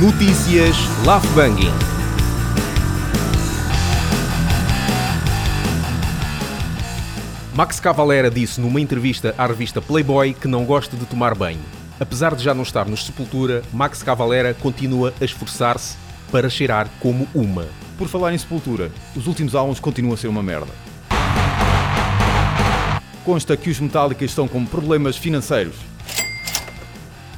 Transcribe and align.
Notícias 0.00 0.76
Love 1.06 1.26
Banging. 1.28 1.72
Max 7.54 7.80
Cavalera 7.80 8.30
disse 8.30 8.60
numa 8.60 8.80
entrevista 8.80 9.34
à 9.38 9.46
revista 9.46 9.80
Playboy 9.80 10.34
que 10.34 10.48
não 10.48 10.64
gosta 10.64 10.96
de 10.96 11.06
tomar 11.06 11.34
banho. 11.34 11.60
Apesar 11.98 12.34
de 12.34 12.42
já 12.42 12.52
não 12.52 12.64
estar 12.64 12.86
nos 12.86 13.06
Sepultura, 13.06 13.62
Max 13.72 14.02
Cavalera 14.02 14.52
continua 14.52 15.14
a 15.20 15.24
esforçar-se 15.24 15.96
para 16.34 16.50
cheirar 16.50 16.90
como 16.98 17.28
uma. 17.32 17.64
Por 17.96 18.08
falar 18.08 18.34
em 18.34 18.38
Sepultura, 18.38 18.90
os 19.14 19.28
últimos 19.28 19.54
álbuns 19.54 19.78
continuam 19.78 20.14
a 20.14 20.16
ser 20.16 20.26
uma 20.26 20.42
merda. 20.42 20.72
Consta 23.24 23.56
que 23.56 23.70
os 23.70 23.78
Metallica 23.78 24.24
estão 24.24 24.48
com 24.48 24.66
problemas 24.66 25.16
financeiros. 25.16 25.76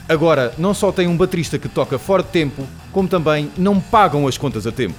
Agora, 0.09 0.55
não 0.57 0.73
só 0.73 0.91
tem 0.91 1.07
um 1.07 1.15
baterista 1.15 1.59
que 1.59 1.69
toca 1.69 1.99
fora 1.99 2.23
de 2.23 2.31
tempo, 2.31 2.67
como 2.91 3.07
também 3.07 3.51
não 3.59 3.79
pagam 3.79 4.27
as 4.27 4.39
contas 4.39 4.67
a 4.67 4.73
tempo. 4.73 4.97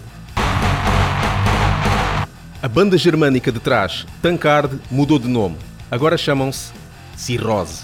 A 2.61 2.67
banda 2.67 2.99
germânica 2.99 3.51
de 3.51 3.59
trás, 3.59 4.05
Tankard, 4.21 4.79
mudou 4.91 5.17
de 5.17 5.27
nome. 5.27 5.57
Agora 5.89 6.19
chamam-se 6.19 6.71
Cirrose. 7.15 7.83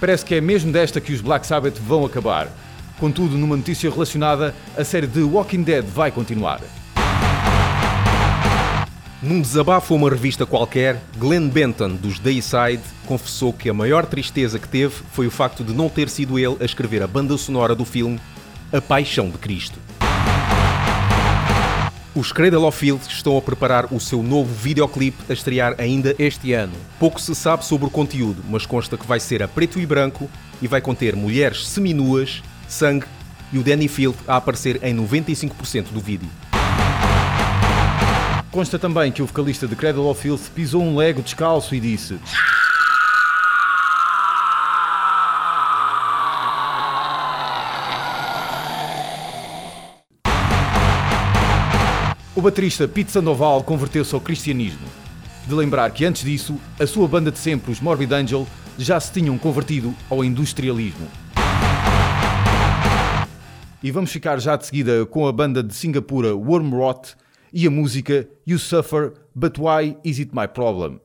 Parece 0.00 0.24
que 0.24 0.34
é 0.34 0.40
mesmo 0.40 0.72
desta 0.72 1.00
que 1.00 1.12
os 1.12 1.20
Black 1.20 1.46
Sabbath 1.46 1.78
vão 1.78 2.04
acabar. 2.04 2.48
Contudo, 3.04 3.36
numa 3.36 3.54
notícia 3.54 3.90
relacionada, 3.90 4.54
a 4.74 4.82
série 4.82 5.06
de 5.06 5.20
Walking 5.20 5.62
Dead 5.62 5.84
vai 5.84 6.10
continuar. 6.10 6.62
Num 9.22 9.42
desabafo 9.42 9.92
a 9.92 9.96
uma 9.98 10.08
revista 10.08 10.46
qualquer, 10.46 11.02
Glenn 11.18 11.50
Benton, 11.50 11.96
dos 11.96 12.18
Dayside, 12.18 12.80
confessou 13.04 13.52
que 13.52 13.68
a 13.68 13.74
maior 13.74 14.06
tristeza 14.06 14.58
que 14.58 14.66
teve 14.66 14.94
foi 15.12 15.26
o 15.26 15.30
facto 15.30 15.62
de 15.62 15.74
não 15.74 15.90
ter 15.90 16.08
sido 16.08 16.38
ele 16.38 16.56
a 16.58 16.64
escrever 16.64 17.02
a 17.02 17.06
banda 17.06 17.36
sonora 17.36 17.74
do 17.74 17.84
filme 17.84 18.18
A 18.72 18.80
Paixão 18.80 19.28
de 19.28 19.36
Cristo. 19.36 19.78
Os 22.14 22.32
Cradle 22.32 22.64
of 22.64 22.78
Filth 22.78 23.06
estão 23.08 23.36
a 23.36 23.42
preparar 23.42 23.92
o 23.92 24.00
seu 24.00 24.22
novo 24.22 24.50
videoclipe 24.54 25.24
a 25.28 25.34
estrear 25.34 25.74
ainda 25.76 26.14
este 26.18 26.54
ano. 26.54 26.72
Pouco 26.98 27.20
se 27.20 27.34
sabe 27.34 27.66
sobre 27.66 27.86
o 27.86 27.90
conteúdo, 27.90 28.42
mas 28.48 28.64
consta 28.64 28.96
que 28.96 29.06
vai 29.06 29.20
ser 29.20 29.42
a 29.42 29.48
preto 29.48 29.78
e 29.78 29.84
branco 29.84 30.30
e 30.62 30.66
vai 30.66 30.80
conter 30.80 31.14
mulheres 31.14 31.66
seminuas, 31.66 32.42
sangue 32.74 33.06
e 33.52 33.58
o 33.58 33.62
Danny 33.62 33.86
Field 33.86 34.18
a 34.26 34.36
aparecer 34.36 34.82
em 34.82 34.94
95% 34.96 35.92
do 35.92 36.00
vídeo. 36.00 36.28
Consta 38.50 38.78
também 38.78 39.10
que 39.10 39.22
o 39.22 39.26
vocalista 39.26 39.66
de 39.66 39.76
Cradle 39.76 40.08
of 40.10 40.20
Filth 40.20 40.50
pisou 40.54 40.82
um 40.82 40.96
lego 40.96 41.22
descalço 41.22 41.74
e 41.74 41.80
disse 41.80 42.18
O 52.36 52.42
baterista 52.42 52.86
Pete 52.88 53.12
Sandoval 53.12 53.62
converteu-se 53.62 54.14
ao 54.14 54.20
cristianismo. 54.20 54.86
De 55.46 55.54
lembrar 55.54 55.90
que 55.90 56.04
antes 56.04 56.24
disso, 56.24 56.60
a 56.80 56.86
sua 56.86 57.06
banda 57.06 57.30
de 57.30 57.38
sempre, 57.38 57.70
os 57.70 57.80
Morbid 57.80 58.12
Angel, 58.12 58.46
já 58.76 58.98
se 58.98 59.12
tinham 59.12 59.38
convertido 59.38 59.94
ao 60.10 60.24
industrialismo. 60.24 61.23
E 63.84 63.90
vamos 63.90 64.10
ficar 64.10 64.40
já 64.40 64.56
de 64.56 64.64
seguida 64.64 65.04
com 65.04 65.26
a 65.26 65.32
banda 65.32 65.62
de 65.62 65.74
Singapura 65.74 66.34
Wormrot 66.34 67.14
e 67.52 67.66
a 67.66 67.70
música 67.70 68.26
You 68.46 68.58
Suffer, 68.58 69.12
But 69.34 69.58
Why 69.58 69.98
Is 70.02 70.18
It 70.18 70.30
My 70.34 70.48
Problem? 70.48 70.98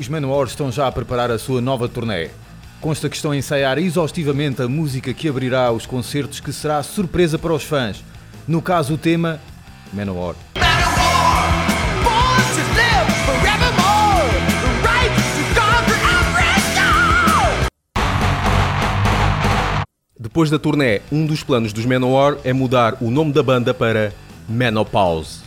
Os 0.00 0.08
Manowar 0.08 0.46
estão 0.46 0.72
já 0.72 0.86
a 0.86 0.92
preparar 0.92 1.30
a 1.30 1.38
sua 1.38 1.60
nova 1.60 1.86
turnê. 1.86 2.30
Consta 2.80 3.10
que 3.10 3.16
estão 3.16 3.32
a 3.32 3.36
ensaiar 3.36 3.76
exaustivamente 3.76 4.62
a 4.62 4.68
música 4.68 5.12
que 5.12 5.28
abrirá 5.28 5.70
os 5.70 5.84
concertos, 5.84 6.40
que 6.40 6.50
será 6.50 6.82
surpresa 6.82 7.38
para 7.38 7.52
os 7.52 7.62
fãs. 7.62 8.02
No 8.48 8.62
caso, 8.62 8.94
o 8.94 8.98
tema 8.98 9.38
Manowar. 9.92 10.34
Depois 20.36 20.50
da 20.50 20.58
turnê, 20.58 21.00
um 21.10 21.24
dos 21.24 21.42
planos 21.42 21.72
dos 21.72 21.86
Manowar 21.86 22.36
é 22.44 22.52
mudar 22.52 22.98
o 23.00 23.10
nome 23.10 23.32
da 23.32 23.42
banda 23.42 23.72
para 23.72 24.12
Menopause. 24.46 25.40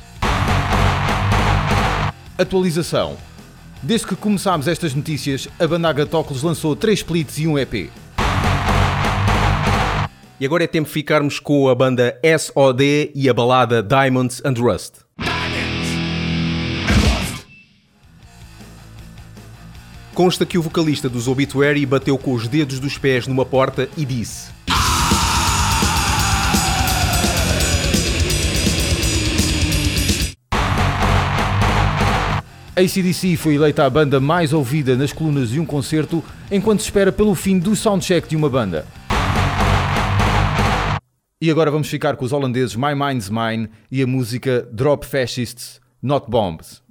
Atualização. 2.36 3.16
Desde 3.84 4.08
que 4.08 4.16
começámos 4.16 4.68
estas 4.68 4.96
notícias, 4.96 5.48
a 5.60 5.68
banda 5.68 5.90
Agatóculos 5.90 6.42
lançou 6.42 6.76
3 6.76 7.02
splits 7.02 7.38
e 7.38 7.46
um 7.46 7.56
EP. 7.60 7.92
E 10.40 10.44
agora 10.44 10.64
é 10.64 10.68
tempo 10.68 10.88
de 10.88 10.94
ficarmos 10.94 11.40
com 11.40 11.70
a 11.70 11.76
banda 11.76 12.20
SOD 12.40 13.12
e 13.14 13.30
a 13.30 13.34
balada 13.36 13.84
Diamonds 13.84 14.42
and 14.44 14.56
Rust. 14.60 15.02
Consta 20.16 20.48
que 20.48 20.58
o 20.58 20.64
vocalista 20.64 21.08
dos 21.08 21.28
Obituary 21.28 21.86
bateu 21.86 22.18
com 22.18 22.34
os 22.34 22.48
dedos 22.48 22.80
dos 22.80 22.98
pés 22.98 23.28
numa 23.28 23.46
porta 23.46 23.88
e 23.96 24.04
disse: 24.04 24.58
ACDC 32.80 33.36
foi 33.36 33.56
eleita 33.56 33.86
a 33.86 33.90
banda 33.90 34.22
mais 34.22 34.54
ouvida 34.54 34.96
nas 34.96 35.12
colunas 35.12 35.50
de 35.50 35.60
um 35.60 35.66
concerto 35.66 36.24
enquanto 36.50 36.80
se 36.80 36.86
espera 36.86 37.12
pelo 37.12 37.36
fim 37.36 37.60
do 37.60 37.76
soundcheck 37.76 38.26
de 38.26 38.38
uma 38.38 38.50
banda. 38.50 38.88
E 41.42 41.52
agora 41.52 41.70
vamos 41.70 41.90
ficar 41.90 42.16
com 42.16 42.24
os 42.24 42.32
holandeses 42.32 42.78
My 42.78 42.96
Mind's 42.96 43.30
Mine 43.30 43.70
e 43.92 44.02
a 44.02 44.08
música 44.08 44.66
Drop 44.72 45.06
Fascists, 45.06 45.82
Not 46.02 46.28
Bombs. 46.30 46.82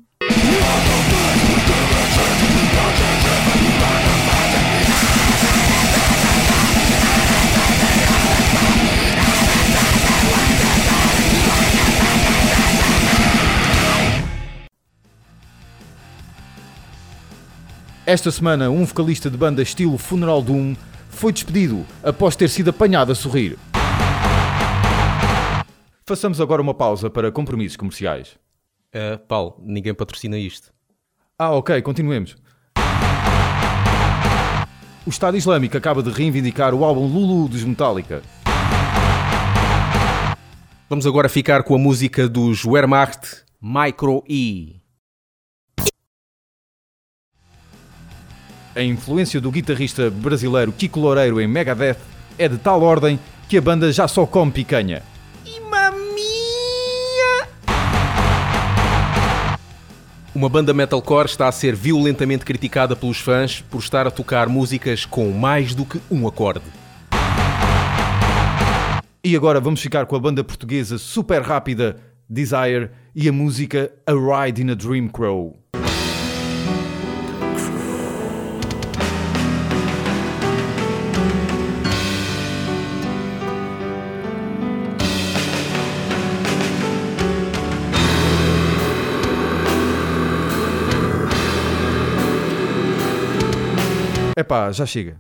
Esta 18.09 18.31
semana, 18.31 18.71
um 18.71 18.87
vocalista 18.87 19.31
de 19.31 19.37
banda 19.37 19.61
estilo 19.61 19.99
Funeral 19.99 20.41
Doom 20.41 20.75
foi 21.11 21.31
despedido 21.31 21.85
após 22.03 22.35
ter 22.35 22.49
sido 22.49 22.71
apanhado 22.71 23.13
a 23.13 23.15
sorrir. 23.15 23.59
Façamos 26.07 26.41
agora 26.41 26.63
uma 26.63 26.73
pausa 26.73 27.11
para 27.11 27.31
compromissos 27.31 27.77
comerciais. 27.77 28.39
Uh, 28.95 29.19
Paulo, 29.29 29.57
ninguém 29.63 29.93
patrocina 29.93 30.39
isto. 30.39 30.73
Ah, 31.39 31.51
ok, 31.51 31.83
continuemos. 31.83 32.35
O 35.05 35.11
Estado 35.11 35.37
Islâmico 35.37 35.77
acaba 35.77 36.03
de 36.03 36.09
reivindicar 36.09 36.73
o 36.73 36.87
álbum 36.87 37.07
Lulu 37.07 37.47
dos 37.47 37.63
Metallica. 37.63 38.23
Vamos 40.89 41.07
agora 41.07 41.29
ficar 41.29 41.63
com 41.63 41.75
a 41.75 41.79
música 41.79 42.27
dos 42.27 42.65
Wehrmacht 42.65 43.45
Micro 43.61 44.25
E. 44.27 44.81
A 48.79 48.83
influência 48.85 49.41
do 49.41 49.51
guitarrista 49.51 50.09
brasileiro 50.09 50.71
Kiko 50.71 51.01
Loureiro 51.01 51.41
em 51.41 51.49
Megadeth 51.49 51.97
é 52.39 52.49
de 52.49 52.57
tal 52.59 52.81
ordem 52.81 53.19
que 53.49 53.59
a 53.59 53.61
banda 53.61 53.91
já 53.91 54.07
só 54.07 54.25
come 54.25 54.53
picanha. 54.53 55.03
E 55.45 55.59
mamia! 55.63 57.49
Uma 60.33 60.49
banda 60.49 60.73
metalcore 60.73 61.27
está 61.27 61.49
a 61.49 61.51
ser 61.51 61.75
violentamente 61.75 62.45
criticada 62.45 62.95
pelos 62.95 63.19
fãs 63.19 63.61
por 63.69 63.81
estar 63.81 64.07
a 64.07 64.13
tocar 64.13 64.49
músicas 64.49 65.05
com 65.05 65.33
mais 65.33 65.75
do 65.75 65.85
que 65.85 66.01
um 66.09 66.29
acorde. 66.29 66.63
E 69.25 69.35
agora 69.35 69.61
vamos 69.61 69.81
ficar 69.81 70.07
com 70.07 70.15
a 70.15 70.21
banda 70.21 70.45
portuguesa 70.45 70.99
super 70.99 71.43
rápida 71.43 71.97
Desire 72.31 72.91
e 73.13 73.29
a 73.29 73.33
música 73.33 73.91
A 74.07 74.13
Ride 74.13 74.63
in 74.63 74.71
a 74.71 74.75
Dream 74.75 75.09
Crow. 75.09 75.59
Epá, 94.39 94.71
já 94.71 94.87
chega. 94.87 95.17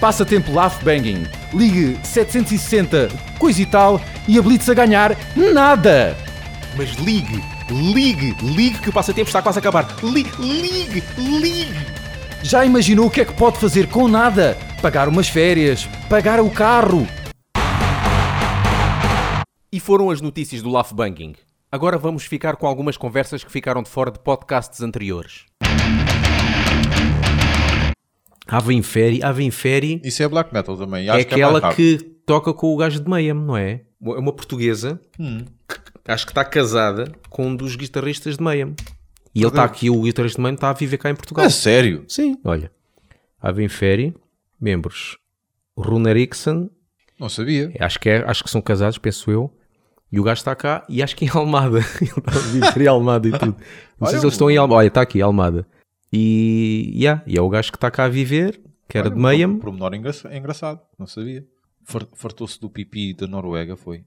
Passatempo 0.00 0.50
Laugh 0.50 0.82
Banging. 0.82 1.26
Ligue 1.52 1.98
760, 2.02 3.10
coisa 3.38 3.60
e 3.60 3.66
tal, 3.66 4.00
e 4.26 4.38
habilite-se 4.38 4.70
a 4.70 4.74
ganhar 4.74 5.14
nada! 5.36 6.16
Mas 6.74 6.94
ligue, 6.94 7.44
ligue, 7.70 8.34
ligue 8.40 8.78
que 8.78 8.88
o 8.88 8.92
passatempo 8.92 9.28
está 9.28 9.42
quase 9.42 9.58
a 9.58 9.60
acabar. 9.60 9.94
Li, 10.02 10.22
ligue, 10.38 11.02
ligue. 11.18 11.86
Já 12.42 12.64
imaginou 12.64 13.08
o 13.08 13.10
que 13.10 13.20
é 13.20 13.24
que 13.26 13.34
pode 13.34 13.58
fazer 13.58 13.86
com 13.86 14.08
nada? 14.08 14.56
Pagar 14.80 15.06
umas 15.06 15.28
férias, 15.28 15.84
pagar 16.08 16.40
o 16.40 16.50
carro. 16.50 17.06
E 19.70 19.78
foram 19.78 20.08
as 20.08 20.22
notícias 20.22 20.62
do 20.62 20.70
Laugh 20.70 20.94
Banging. 20.94 21.34
Agora 21.70 21.98
vamos 21.98 22.24
ficar 22.24 22.56
com 22.56 22.66
algumas 22.66 22.96
conversas 22.96 23.44
que 23.44 23.52
ficaram 23.52 23.82
de 23.82 23.90
fora 23.90 24.10
de 24.10 24.18
podcasts 24.18 24.80
anteriores. 24.80 25.44
Ave 28.48 28.74
Inferi, 28.74 29.22
Ave 29.22 29.44
Inferi 29.44 30.00
Isso 30.04 30.22
é 30.22 30.28
black 30.28 30.52
metal 30.52 30.76
também. 30.76 31.06
é 31.06 31.10
Acho 31.10 31.26
que 31.26 31.34
é 31.34 31.36
aquela 31.36 31.52
mais 31.60 31.64
hard. 31.64 31.76
que 31.76 31.98
toca 32.26 32.52
com 32.54 32.72
o 32.74 32.76
gajo 32.76 32.98
de 33.00 33.08
Mayhem, 33.08 33.34
não 33.34 33.56
é? 33.56 33.82
É 34.02 34.18
uma 34.18 34.32
portuguesa 34.32 35.00
que 35.16 36.10
acho 36.12 36.24
que 36.26 36.30
está 36.32 36.44
casada 36.44 37.12
com 37.28 37.48
um 37.48 37.54
dos 37.56 37.76
guitarristas 37.76 38.36
de 38.38 38.42
Mayhem. 38.42 38.74
E 39.34 39.40
ele 39.40 39.48
está 39.48 39.64
aqui, 39.64 39.90
o 39.90 40.02
guitarrista 40.02 40.36
de 40.38 40.42
Mayhem 40.42 40.54
está 40.54 40.70
a 40.70 40.72
viver 40.72 40.96
cá 40.96 41.10
em 41.10 41.14
Portugal. 41.14 41.44
É 41.44 41.50
sério? 41.50 42.04
Sim, 42.08 42.38
olha. 42.44 42.72
Ave 43.40 43.62
Inferi, 43.62 44.14
membros 44.60 45.16
Rune 45.76 46.08
Eriksson, 46.10 46.70
Não 47.20 47.28
sabia. 47.28 47.72
acho 47.78 48.00
que, 48.00 48.08
é, 48.08 48.24
acho 48.28 48.42
que 48.42 48.50
são 48.50 48.60
casados, 48.60 48.98
penso 48.98 49.30
eu. 49.30 49.52
E 50.10 50.18
o 50.18 50.22
gajo 50.22 50.38
está 50.40 50.54
cá 50.56 50.84
e 50.88 51.02
acho 51.02 51.14
que 51.14 51.26
em 51.26 51.28
Almada. 51.28 51.78
ele 52.00 52.10
está 52.10 52.32
a 52.32 52.38
viver 52.38 52.80
em 52.82 52.86
Almada 52.88 53.28
e 53.28 53.32
tudo. 53.32 53.56
Não 54.00 54.06
sei 54.08 54.16
Olha, 54.16 54.18
se 54.20 54.24
eles 54.24 54.34
estão 54.34 54.50
em 54.50 54.56
Almada. 54.56 54.78
Olha, 54.78 54.88
está 54.88 55.02
aqui, 55.02 55.20
Almada. 55.20 55.66
E, 56.12 56.92
yeah, 56.94 57.22
e 57.26 57.36
é 57.36 57.40
o 57.42 57.48
gajo 57.48 57.70
que 57.70 57.76
está 57.76 57.90
cá 57.90 58.04
a 58.04 58.08
viver, 58.08 58.60
que 58.88 58.96
era 58.96 59.08
Olha, 59.08 59.36
de. 59.36 59.46
Um 59.46 59.58
pormenor 59.58 59.94
engraça- 59.94 60.34
engraçado. 60.34 60.80
Não 60.98 61.06
sabia. 61.06 61.44
Far- 61.84 62.06
Fartou-se 62.14 62.60
do 62.60 62.68
pipi 62.70 63.14
da 63.14 63.26
Noruega, 63.26 63.76
foi. 63.76 64.04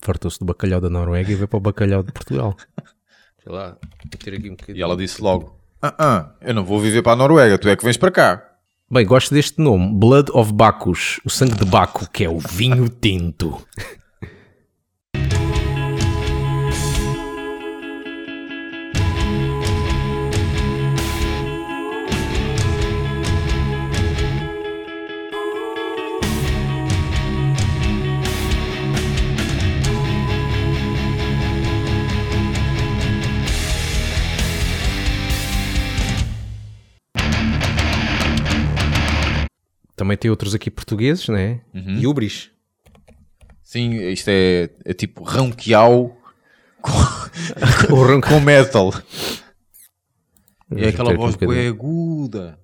Fartou-se 0.00 0.38
do 0.38 0.44
bacalhau 0.44 0.80
da 0.80 0.88
Noruega 0.88 1.30
e 1.30 1.34
veio 1.34 1.48
para 1.48 1.56
o 1.56 1.60
bacalhau 1.60 2.02
de 2.02 2.12
Portugal. 2.12 2.56
Sei 3.42 3.52
lá, 3.52 3.76
vou 3.80 4.18
ter 4.18 4.34
aqui 4.34 4.48
um 4.48 4.54
bocadinho. 4.54 4.78
E 4.78 4.82
ela 4.82 4.96
disse 4.96 5.20
logo: 5.22 5.58
ah, 5.82 5.94
ah, 5.98 6.34
eu 6.40 6.54
não 6.54 6.64
vou 6.64 6.78
viver 6.80 7.02
para 7.02 7.12
a 7.12 7.16
Noruega, 7.16 7.58
tu 7.58 7.68
é 7.68 7.76
que 7.76 7.84
vens 7.84 7.96
para 7.96 8.10
cá. 8.10 8.46
Bem, 8.92 9.06
gosto 9.06 9.32
deste 9.32 9.60
nome, 9.60 9.94
Blood 9.94 10.30
of 10.32 10.52
Bacchus, 10.52 11.20
o 11.24 11.30
sangue 11.30 11.54
de 11.54 11.64
Baco, 11.64 12.10
que 12.10 12.24
é 12.24 12.28
o 12.28 12.38
vinho 12.38 12.88
tinto. 12.88 13.64
Também 40.00 40.16
tem 40.16 40.30
outros 40.30 40.54
aqui 40.54 40.70
portugueses, 40.70 41.28
né? 41.28 41.60
Uhum. 41.74 42.08
Ubris. 42.08 42.50
Sim, 43.62 43.92
isto 44.10 44.28
é, 44.28 44.70
é 44.82 44.94
tipo 44.94 45.22
ranquial 45.22 46.16
com, 46.80 46.90
O 47.92 48.20
com 48.22 48.40
metal. 48.40 48.94
E 48.94 50.74
Vamos 50.74 50.84
é 50.86 50.88
aquela 50.88 51.12
um 51.12 51.16
voz 51.18 51.34
bocadinho. 51.34 51.58
bué 51.60 51.68
aguda. 51.68 52.58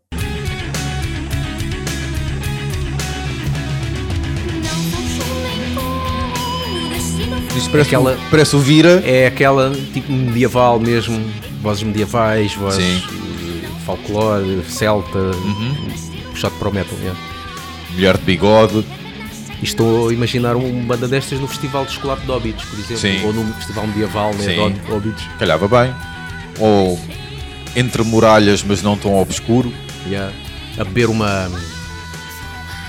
Isto 7.56 7.70
parece, 7.70 7.88
Aquela- 7.94 8.12
o, 8.14 8.30
parece 8.30 8.56
o 8.56 8.58
Vira. 8.58 9.02
É 9.04 9.26
aquela 9.26 9.72
tipo 9.92 10.12
medieval 10.12 10.78
mesmo, 10.78 11.18
vozes 11.62 11.82
medievais, 11.82 12.54
vozes 12.54 12.82
Sim. 12.84 13.02
eh, 13.64 13.68
folclore, 13.84 14.62
celta, 14.68 15.18
puxado 16.36 16.54
para 16.56 16.68
o 16.68 16.72
metal. 16.72 16.96
yeah. 17.00 17.18
Mulher 17.92 18.18
de 18.18 18.24
bigode. 18.24 18.84
E 19.60 19.64
estou 19.64 20.10
a 20.10 20.12
imaginar 20.12 20.54
uma 20.54 20.82
banda 20.84 21.08
destas 21.08 21.40
no 21.40 21.48
Festival 21.48 21.86
de 21.86 21.92
Chocolate 21.92 22.26
de 22.26 22.30
Óbidos, 22.30 22.62
por 22.66 22.78
exemplo, 22.78 22.98
Sim. 22.98 23.24
ou 23.24 23.32
no 23.32 23.54
Festival 23.54 23.86
Medieval 23.86 24.34
né, 24.34 24.44
Sim. 24.44 24.72
de 24.72 24.92
Óbidos. 24.92 25.22
Calhava 25.38 25.66
bem. 25.66 25.94
Ou 26.58 27.00
entre 27.74 28.02
muralhas, 28.02 28.62
mas 28.62 28.82
não 28.82 28.96
tão 28.98 29.14
obscuro. 29.18 29.72
Yeah. 30.06 30.30
A 30.78 30.84
beber 30.84 31.08
uma. 31.08 31.50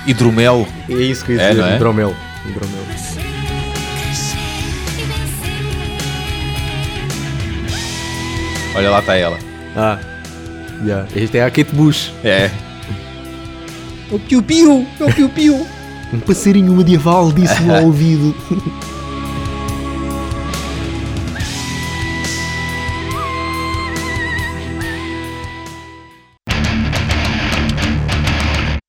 Hidromel. 0.06 0.68
É 0.90 0.92
isso 0.94 1.24
que 1.24 1.32
eu 1.32 1.36
ia 1.36 1.42
É, 1.42 1.50
dizer, 1.50 1.64
é? 1.64 1.76
hidromel. 1.76 2.14
hidromel. 2.46 2.84
Olha 8.74 8.90
lá 8.90 9.00
está 9.00 9.16
ela. 9.16 9.38
Ah, 9.76 9.98
yeah. 10.84 11.06
este 11.16 11.38
é 11.38 11.44
a 11.44 11.50
Kate 11.50 11.74
Bush. 11.74 12.12
É. 12.22 12.50
O 14.10 14.18
piu-piu. 14.18 14.86
É 15.00 15.04
o 15.04 15.12
piu-piu. 15.14 15.66
Um 16.10 16.20
passarinho 16.20 16.72
medieval 16.74 17.30
disse-me 17.30 17.70
ao 17.70 17.84
ouvido. 17.84 18.34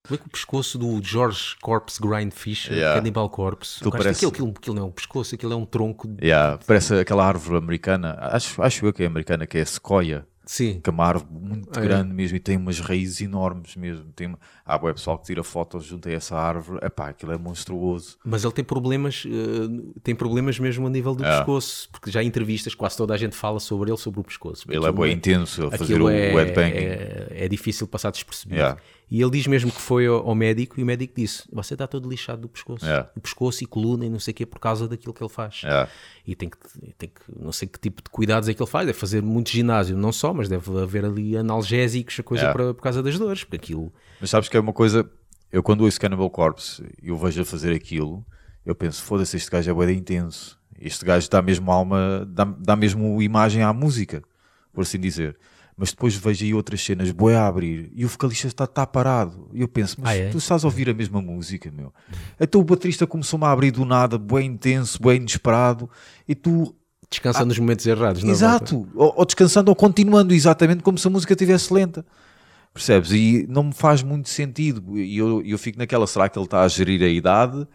Como 0.07 0.15
é 0.15 0.17
que 0.17 0.25
o 0.27 0.29
pescoço 0.31 0.77
do 0.79 0.99
George 1.03 1.55
Corpse 1.61 2.01
Grind 2.01 2.31
Fisher, 2.33 2.73
Yeah. 2.73 2.95
Cannibal 2.99 3.29
Corpse, 3.29 3.79
gajo- 3.83 3.91
parece- 3.91 4.25
aquilo, 4.25 4.31
aquilo, 4.31 4.49
aquilo 4.57 4.75
não 4.75 4.83
é 4.83 4.85
um 4.87 4.91
pescoço, 4.91 5.35
aquilo 5.35 5.53
é 5.53 5.55
um 5.55 5.65
tronco. 5.65 6.07
de- 6.07 6.25
Yeah, 6.25 6.57
parece 6.65 6.95
aquela 6.95 7.23
árvore 7.27 7.57
americana. 7.59 8.17
Acho, 8.19 8.59
acho 8.61 8.85
eu 8.87 8.91
que 8.93 9.03
é 9.03 9.05
americana, 9.05 9.45
que 9.45 9.59
é 9.59 9.61
a 9.61 9.65
sequoia. 9.65 10.25
Sim, 10.51 10.79
Que 10.81 10.89
é 10.89 10.91
uma 10.91 11.05
árvore 11.05 11.31
muito 11.31 11.69
Ah, 11.77 11.83
é? 11.83 11.83
grande 11.85 12.11
mesmo 12.11 12.35
e 12.35 12.39
tem 12.39 12.57
umas 12.57 12.79
raízes 12.79 13.21
enormes 13.21 13.75
mesmo. 13.75 14.05
Tem, 14.15 14.25
uma- 14.25 14.39
há 14.65 14.77
web 14.83 14.95
pessoal 14.95 15.19
que 15.19 15.25
tira 15.25 15.43
fotos 15.43 15.85
junto 15.85 16.09
a 16.09 16.11
essa 16.11 16.35
árvore. 16.35 16.83
Epá, 16.83 17.09
aquilo 17.09 17.31
é 17.31 17.37
monstruoso. 17.37 18.17
mas 18.25 18.43
ele 18.43 18.53
tem 18.53 18.65
problemas, 18.65 19.25
eh, 19.27 19.91
tem 20.01 20.15
problemas 20.15 20.57
mesmo 20.57 20.87
a 20.87 20.89
nível 20.89 21.13
do 21.13 21.23
É. 21.23 21.37
pescoço, 21.37 21.87
porque 21.91 22.09
já 22.09 22.23
em 22.23 22.27
entrevistas 22.27 22.73
quase 22.73 22.97
toda 22.97 23.13
a 23.13 23.17
gente 23.17 23.35
fala 23.35 23.59
sobre 23.59 23.91
ele, 23.91 23.97
sobre 23.99 24.21
o 24.21 24.23
pescoço. 24.23 24.65
Ele 24.67 24.83
é 24.87 24.91
bem 24.91 25.13
intenso 25.13 25.67
a 25.67 25.71
fazer 25.77 26.01
o 26.01 26.09
é, 26.09 26.31
headbanging. 26.33 26.73
é, 26.77 27.27
é 27.31 27.47
difícil 27.47 27.87
passar 27.87 28.09
despercebido. 28.09 28.55
Yeah. 28.59 28.81
E 29.11 29.21
ele 29.21 29.31
diz 29.31 29.47
mesmo 29.47 29.71
que 29.71 29.81
foi 29.81 30.05
ao, 30.05 30.27
ao 30.27 30.35
médico 30.35 30.79
e 30.79 30.83
o 30.83 30.85
médico 30.85 31.13
disse: 31.15 31.43
Você 31.51 31.73
está 31.73 31.87
todo 31.87 32.07
lixado 32.07 32.41
do 32.41 32.49
pescoço. 32.49 32.85
Yeah. 32.85 33.09
O 33.15 33.19
pescoço 33.19 33.63
e 33.63 33.67
coluna 33.67 34.05
e 34.05 34.09
não 34.09 34.19
sei 34.19 34.31
o 34.31 34.35
que 34.35 34.45
por 34.45 34.59
causa 34.59 34.87
daquilo 34.87 35.13
que 35.13 35.23
ele 35.23 35.29
faz. 35.29 35.61
Yeah. 35.63 35.89
E 36.27 36.35
tem 36.35 36.49
que, 36.49 36.57
tem 36.93 37.09
que, 37.09 37.21
não 37.35 37.51
sei 37.51 37.67
que 37.67 37.79
tipo 37.79 38.03
de 38.03 38.09
cuidados 38.09 38.47
é 38.47 38.53
que 38.53 38.61
ele 38.61 38.69
faz. 38.69 38.85
Deve 38.85 38.97
fazer 38.97 39.23
muito 39.23 39.49
ginásio, 39.49 39.97
não 39.97 40.11
só, 40.11 40.33
mas 40.33 40.47
deve 40.47 40.79
haver 40.79 41.05
ali 41.05 41.35
analgésicos, 41.35 42.19
a 42.19 42.23
coisa 42.23 42.39
Yeah. 42.39 42.57
para, 42.57 42.73
por 42.73 42.81
causa 42.81 43.03
das 43.03 43.17
dores, 43.17 43.43
porque 43.43 43.57
aquilo. 43.57 43.91
Mas 44.21 44.29
sabes 44.29 44.47
que 44.47 44.55
é 44.55 44.59
uma 44.59 44.71
coisa, 44.71 45.09
eu 45.51 45.61
quando 45.63 45.81
ouço 45.81 45.99
Cannibal 45.99 46.29
Corpse 46.29 46.83
e 47.01 47.09
eu 47.09 47.17
vejo 47.17 47.41
a 47.41 47.45
fazer 47.45 47.73
aquilo, 47.73 48.25
eu 48.65 48.75
penso, 48.75 49.03
foda-se, 49.03 49.35
este 49.35 49.49
gajo 49.49 49.81
é 49.81 49.85
de 49.87 49.93
intenso. 49.93 50.59
Este 50.79 51.03
gajo 51.03 51.29
dá 51.29 51.41
mesmo 51.41 51.71
alma, 51.71 52.25
dá, 52.29 52.45
dá 52.45 52.75
mesmo 52.75 53.21
imagem 53.21 53.63
à 53.63 53.73
música, 53.73 54.23
por 54.71 54.81
assim 54.81 54.99
dizer. 54.99 55.35
Mas 55.79 55.91
depois 55.91 56.13
vejo 56.13 56.43
aí 56.43 56.53
outras 56.53 56.83
cenas, 56.83 57.09
bué 57.09 57.37
a 57.37 57.47
abrir, 57.47 57.89
e 57.95 58.03
o 58.03 58.09
vocalista 58.09 58.47
está, 58.47 58.65
está 58.65 58.85
parado. 58.85 59.49
E 59.53 59.61
eu 59.61 59.67
penso, 59.67 59.95
mas 59.97 60.09
Ah, 60.09 60.15
é? 60.15 60.29
tu 60.29 60.37
estás 60.37 60.65
a 60.65 60.67
ouvir 60.67 60.89
a 60.89 60.93
mesma 60.93 61.21
música, 61.21 61.71
meu. 61.71 61.93
Então 62.37 62.59
o 62.59 62.63
baterista 62.65 63.07
começou-me 63.07 63.45
a 63.45 63.51
abrir 63.51 63.71
do 63.71 63.85
nada, 63.85 64.17
bué 64.17 64.43
intenso, 64.43 65.01
bué 65.01 65.15
inesperado, 65.15 65.89
e 66.27 66.35
tu 66.35 66.75
Descansa 67.09 67.43
nos 67.43 67.57
momentos 67.57 67.87
errados, 67.87 68.21
na 68.21 68.27
volta. 68.33 68.45
Exato, 68.45 68.87
ou, 68.93 69.13
ou 69.17 69.25
descansando 69.25 69.71
ou 69.71 69.75
continuando 69.75 70.31
exatamente 70.33 70.83
como 70.83 70.97
se 70.97 71.07
a 71.07 71.09
música 71.09 71.33
estivesse 71.33 71.73
lenta. 71.73 72.05
Percebes? 72.71 73.11
E 73.11 73.47
não 73.49 73.63
me 73.63 73.73
faz 73.73 74.03
muito 74.03 74.29
sentido. 74.29 74.95
E 74.95 75.17
eu, 75.17 75.41
eu 75.43 75.57
fico 75.57 75.79
naquela: 75.79 76.05
será 76.05 76.29
que 76.29 76.37
ele 76.37 76.45
está 76.45 76.61
a 76.61 76.67
gerir 76.67 77.01
a 77.01 77.07
idade? 77.07 77.65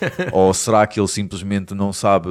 ou 0.32 0.52
será 0.54 0.86
que 0.86 0.98
ele 1.00 1.08
simplesmente 1.08 1.74
não 1.74 1.92
sabe 1.92 2.28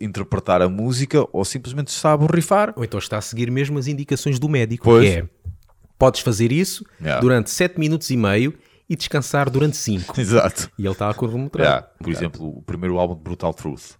interpretar 0.00 0.62
a 0.62 0.68
música? 0.68 1.26
Ou 1.32 1.44
simplesmente 1.44 1.90
sabe 1.92 2.26
rifar? 2.32 2.72
Ou 2.76 2.84
então 2.84 2.98
está 2.98 3.18
a 3.18 3.20
seguir 3.20 3.50
mesmo 3.50 3.78
as 3.78 3.86
indicações 3.86 4.38
do 4.38 4.48
médico, 4.48 4.84
Pois. 4.84 5.08
que 5.08 5.16
é 5.20 5.28
podes 5.98 6.20
fazer 6.20 6.52
isso 6.52 6.84
Yeah. 7.00 7.20
durante 7.20 7.50
7 7.50 7.78
minutos 7.78 8.10
e 8.10 8.16
meio 8.16 8.52
e 8.88 8.94
descansar 8.94 9.48
durante 9.50 9.76
5. 9.76 10.14
Exato. 10.20 10.70
E 10.78 10.82
ele 10.84 10.92
está 10.92 11.08
a 11.10 11.14
cronometrar. 11.14 11.66
Yeah. 11.66 11.88
Por 11.98 12.10
exemplo, 12.10 12.58
o 12.58 12.62
primeiro 12.62 12.98
álbum 12.98 13.14
de 13.14 13.22
Brutal 13.22 13.54
Truth. 13.54 13.92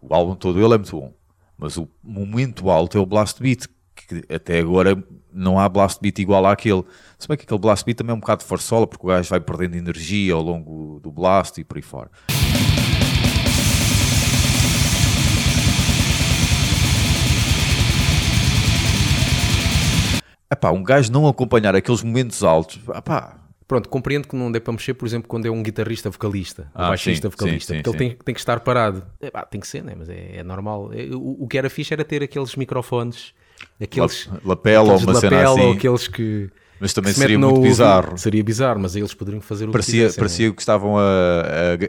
O 0.00 0.12
álbum 0.14 0.34
todo 0.34 0.58
ele 0.58 0.74
é 0.74 0.78
muito 0.78 0.90
bom. 0.96 1.12
Mas 1.56 1.76
o 1.76 1.88
momento 2.02 2.68
alto 2.70 2.98
é 2.98 3.00
o 3.00 3.06
Blast 3.06 3.40
Beat. 3.40 3.66
Que 3.94 4.24
até 4.34 4.58
agora 4.58 5.02
não 5.32 5.58
há 5.58 5.68
Blast 5.68 6.00
Beat 6.00 6.18
igual 6.18 6.46
àquele. 6.46 6.84
Se 7.18 7.28
bem 7.28 7.36
que 7.36 7.44
aquele 7.44 7.60
Blast 7.60 7.84
Beat 7.84 7.98
também 7.98 8.12
é 8.12 8.16
um 8.16 8.20
bocado 8.20 8.42
de 8.42 8.48
farsola, 8.48 8.86
porque 8.86 9.04
o 9.06 9.08
gajo 9.08 9.28
vai 9.30 9.40
perdendo 9.40 9.76
energia 9.76 10.34
ao 10.34 10.42
longo 10.42 11.00
do 11.00 11.10
Blast 11.10 11.60
e 11.60 11.64
por 11.64 11.76
aí 11.76 11.82
fora. 11.82 12.10
Epá, 20.50 20.70
um 20.70 20.82
gajo 20.82 21.10
não 21.10 21.26
acompanhar 21.26 21.74
aqueles 21.74 22.02
momentos 22.02 22.44
altos, 22.44 22.78
epá, 22.94 23.42
Pronto, 23.72 23.88
compreendo 23.88 24.28
que 24.28 24.36
não 24.36 24.52
dê 24.52 24.60
para 24.60 24.70
mexer, 24.74 24.92
por 24.92 25.06
exemplo, 25.06 25.26
quando 25.26 25.46
é 25.46 25.50
um 25.50 25.62
guitarrista 25.62 26.10
vocalista, 26.10 26.64
um 26.76 26.82
Ah, 26.82 26.88
baixista 26.88 27.28
sim, 27.28 27.30
vocalista, 27.30 27.72
sim, 27.72 27.78
sim, 27.78 27.82
porque 27.82 28.02
ele 28.04 28.10
tem, 28.10 28.18
tem 28.22 28.34
que 28.34 28.40
estar 28.40 28.60
parado. 28.60 29.02
É, 29.18 29.30
pá, 29.30 29.46
tem 29.46 29.58
que 29.58 29.66
ser, 29.66 29.82
né? 29.82 29.94
mas 29.96 30.10
é, 30.10 30.36
é 30.36 30.42
normal. 30.42 30.90
É, 30.92 31.04
o, 31.14 31.44
o 31.44 31.48
que 31.48 31.56
era 31.56 31.70
fixe 31.70 31.94
era 31.94 32.04
ter 32.04 32.22
aqueles 32.22 32.54
microfones, 32.54 33.32
aqueles, 33.80 34.28
La- 34.32 34.40
lapela 34.44 34.92
ou 34.92 34.98
uma 34.98 35.14
cena 35.14 35.36
lapela, 35.36 35.50
ou 35.50 35.58
assim. 35.58 35.76
aqueles 35.76 36.08
que. 36.08 36.50
Mas 36.80 36.92
também 36.92 37.10
que 37.10 37.14
se 37.14 37.20
seria 37.20 37.38
no 37.38 37.48
muito 37.50 37.62
bizarro. 37.62 38.18
Seria 38.18 38.42
bizarro, 38.42 38.80
mas 38.80 38.96
eles 38.96 39.14
poderiam 39.14 39.40
fazer 39.40 39.64
o 39.64 39.66
que 39.68 39.72
Parecia, 39.72 39.92
quisessem, 40.02 40.18
parecia 40.18 40.52
que 40.52 40.60
estavam 40.60 40.98
a, 40.98 41.02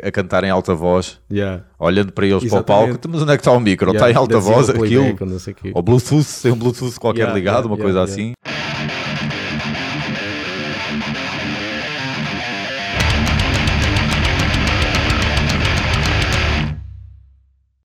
a, 0.03 0.07
a 0.07 0.11
cantar 0.11 0.43
em 0.43 0.51
alta 0.51 0.75
voz, 0.75 1.19
né? 1.27 1.37
Yeah. 1.39 1.63
olhando 1.79 2.11
para 2.11 2.27
eles 2.27 2.43
Exatamente. 2.43 2.65
para 2.65 2.75
o 2.75 2.87
palco. 2.99 3.09
Mas 3.09 3.21
onde 3.23 3.31
é 3.31 3.35
que 3.35 3.41
está 3.41 3.51
o 3.51 3.59
micro? 3.59 3.89
Yeah, 3.89 4.07
está 4.07 4.11
em 4.11 4.21
alta 4.21 4.37
dizia 4.37 4.53
voz 4.53 4.67
playback, 4.69 5.23
aquilo? 5.23 5.71
ou 5.73 5.81
Bluetooth, 5.81 6.41
tem 6.43 6.51
um 6.51 6.55
Bluetooth 6.57 6.99
qualquer 6.99 7.21
Yeah, 7.21 7.35
ligado, 7.35 7.65
uma 7.65 7.77
coisa 7.77 8.03
assim. 8.03 8.33